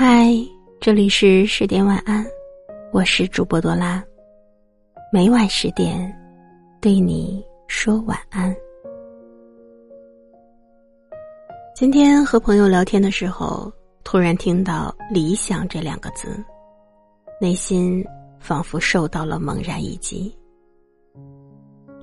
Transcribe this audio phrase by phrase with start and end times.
[0.00, 0.32] 嗨，
[0.80, 2.24] 这里是十点晚安，
[2.92, 4.00] 我是主播多拉，
[5.12, 6.16] 每晚十点
[6.80, 8.54] 对你说晚安。
[11.74, 13.72] 今天和朋友聊天的时候，
[14.04, 16.28] 突然听到“理想”这两个字，
[17.40, 18.06] 内心
[18.38, 20.32] 仿佛受到了猛然一击。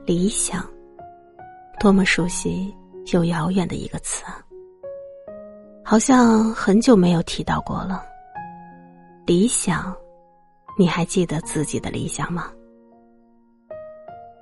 [0.05, 0.69] 理想，
[1.79, 2.75] 多么熟悉
[3.13, 4.44] 又遥远的一个词啊！
[5.87, 8.03] 好像很久没有提到过了。
[9.27, 9.95] 理想，
[10.79, 12.51] 你还记得自己的理想吗？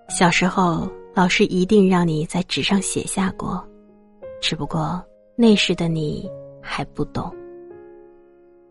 [0.07, 3.61] 小时候，老师一定让你在纸上写下过，
[4.41, 5.03] 只不过
[5.35, 7.29] 那时的你还不懂。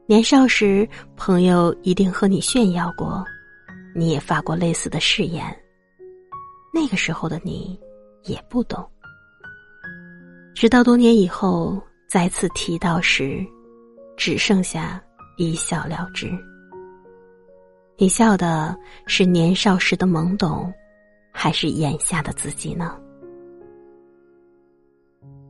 [0.07, 3.23] 年少时，朋友一定和你炫耀过，
[3.95, 5.45] 你也发过类似的誓言。
[6.73, 7.79] 那个时候的你
[8.23, 8.83] 也不懂，
[10.55, 11.79] 直到多年以后。
[12.13, 13.43] 再次提到时，
[14.19, 15.03] 只剩下
[15.39, 16.31] 一笑了之。
[17.97, 20.71] 你笑的是年少时的懵懂，
[21.33, 22.95] 还是眼下的自己呢？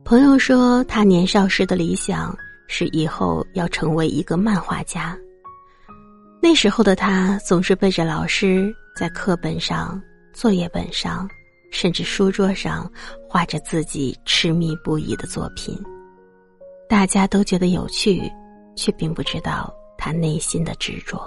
[0.05, 2.33] 朋友说，他年少时的理想
[2.69, 5.17] 是以后要成为一个漫画家。
[6.41, 11.27] 那时候的他总是背着老师，在课本上、作业本上，
[11.73, 12.89] 甚至书桌上
[13.27, 15.77] 画着自己痴迷不已的作品。
[16.93, 18.31] 大家都觉得有趣，
[18.75, 21.19] 却并不知道他内心的执着。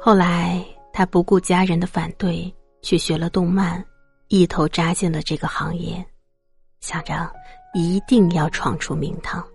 [0.00, 3.84] 后来，他不顾家人的反对，去学了动漫，
[4.28, 6.02] 一头扎进了这个行业，
[6.80, 7.30] 想着
[7.74, 9.46] 一定要闯出名堂。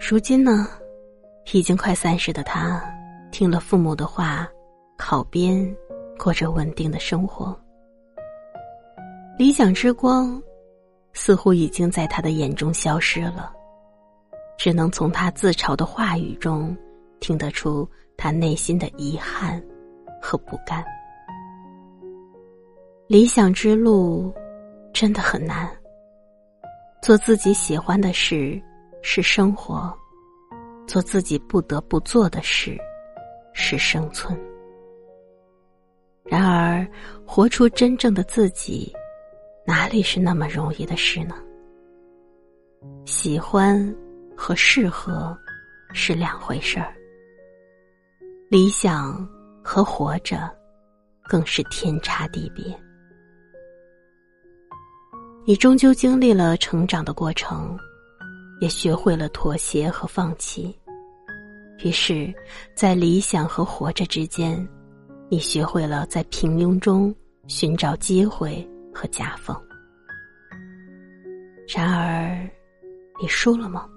[0.00, 0.66] 如今呢，
[1.52, 2.82] 已经快三十的他，
[3.30, 4.44] 听了父母的话，
[4.96, 5.72] 考编，
[6.18, 7.56] 过着稳定的生活，
[9.38, 10.42] 理想之光。
[11.20, 13.52] 似乎已经在他的眼中消失了，
[14.56, 16.74] 只能从他自嘲的话语中
[17.18, 19.60] 听得出他内心的遗憾
[20.22, 20.82] 和不甘。
[23.08, 24.32] 理想之路
[24.92, 25.68] 真的很难，
[27.02, 28.62] 做自己喜欢的事
[29.02, 29.92] 是生活，
[30.86, 32.78] 做自己不得不做的事
[33.52, 34.38] 是生存。
[36.22, 36.86] 然而，
[37.26, 38.94] 活出真正的自己。
[39.68, 41.34] 哪里是那么容易的事呢？
[43.04, 43.94] 喜欢
[44.34, 45.38] 和适合
[45.92, 46.94] 是两回事儿，
[48.48, 49.28] 理想
[49.62, 50.50] 和活着
[51.28, 52.64] 更是天差地别。
[55.44, 57.78] 你终究经历了成长的过程，
[58.62, 60.74] 也学会了妥协和放弃，
[61.84, 62.32] 于是，
[62.74, 64.66] 在理想和活着之间，
[65.28, 67.14] 你学会了在平庸中
[67.48, 68.66] 寻找机会。
[68.98, 69.56] 和夹缝。
[71.72, 72.50] 然而，
[73.20, 73.88] 你输了吗？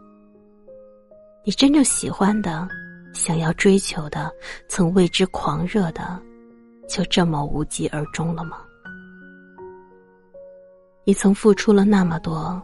[1.44, 2.70] 你真正喜欢的、
[3.12, 4.32] 想要追求的、
[4.68, 6.22] 曾为之狂热的，
[6.88, 8.64] 就这么无疾而终了吗？
[11.04, 12.62] 你曾付出了那么多，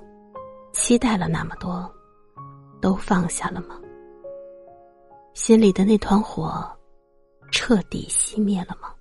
[0.73, 1.91] 期待了那么多，
[2.79, 3.81] 都放下了吗？
[5.33, 6.63] 心里的那团火，
[7.51, 8.93] 彻底熄灭了吗？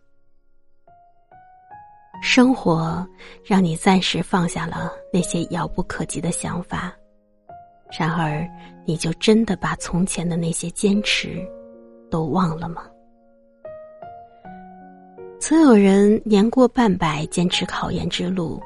[2.22, 3.06] 生活
[3.44, 6.92] 让你暂时放下了那些遥不可及的想法，
[7.98, 8.46] 然而，
[8.84, 11.46] 你就真的把从前的那些坚持
[12.10, 12.86] 都忘了吗？
[15.38, 18.60] 曾有人年过半百坚持考研之路，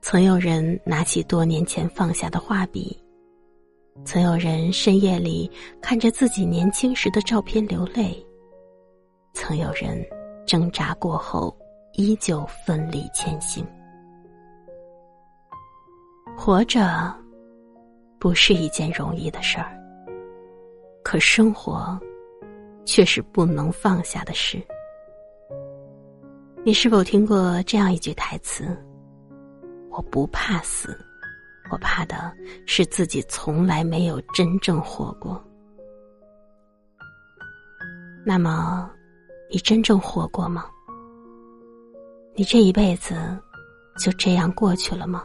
[0.00, 2.96] 曾有人拿起多年前放下的画笔，
[4.04, 5.50] 曾有人深夜里
[5.80, 8.24] 看着自己年轻时的照片流泪，
[9.32, 10.04] 曾有人
[10.46, 11.56] 挣扎过后。
[11.96, 13.64] 依旧奋力前行，
[16.36, 17.14] 活着
[18.18, 19.80] 不是一件容易的事儿，
[21.04, 21.96] 可生活
[22.84, 24.60] 却是不能放下的事。
[26.64, 28.76] 你是否听过这样一句台词？
[29.88, 30.98] 我不怕死，
[31.70, 32.34] 我怕的
[32.66, 35.40] 是自己从来没有真正活过。
[38.26, 38.90] 那么，
[39.48, 40.66] 你真正活过吗？
[42.36, 43.14] 你这一辈子
[43.96, 45.24] 就这样过去了吗？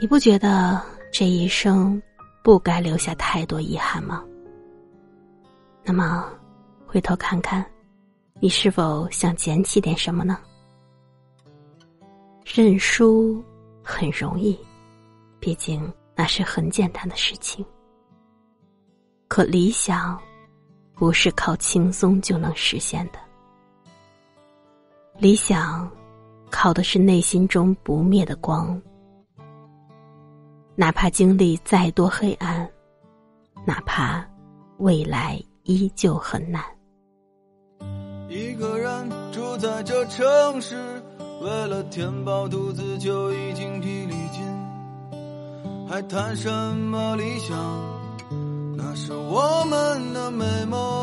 [0.00, 0.82] 你不觉得
[1.12, 2.02] 这一生
[2.42, 4.24] 不该留下太多遗憾吗？
[5.84, 6.28] 那么，
[6.88, 7.64] 回头看看，
[8.40, 10.40] 你是否想捡起点什么呢？
[12.44, 13.40] 认输
[13.80, 14.58] 很容易，
[15.38, 17.64] 毕竟那是很简单的事情。
[19.28, 20.20] 可理想，
[20.94, 23.20] 不是靠轻松就能实现的。
[25.22, 25.88] 理想，
[26.50, 28.76] 靠的是内心中不灭的光。
[30.74, 32.68] 哪怕经历再多黑暗，
[33.64, 34.26] 哪怕
[34.78, 36.60] 未来依旧很难。
[38.28, 40.74] 一个人住在这城市，
[41.40, 44.42] 为了填饱肚子就已经疲力尽，
[45.88, 47.56] 还谈什么理想？
[48.76, 51.01] 那是我们的美梦。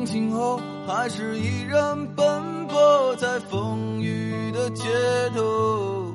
[0.00, 4.88] 梦醒后，还是依然奔波在风雨的街
[5.34, 6.14] 头。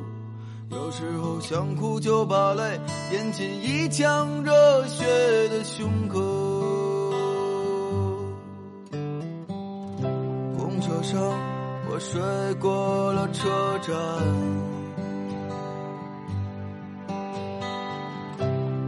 [0.72, 2.80] 有时候想哭就把泪
[3.14, 5.06] 咽进一腔热血
[5.50, 6.20] 的胸口。
[10.58, 11.22] 公车上，
[11.88, 12.20] 我睡
[12.56, 13.48] 过了车
[13.84, 13.96] 站。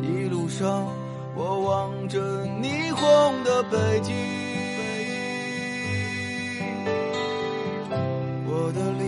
[0.01, 0.88] 一路上，
[1.35, 4.46] 我望着霓虹的北京。